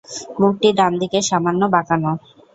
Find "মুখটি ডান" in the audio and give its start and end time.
0.39-0.91